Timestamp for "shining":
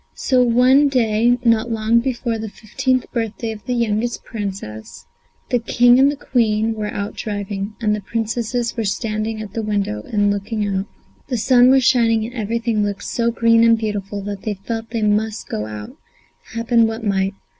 11.83-12.25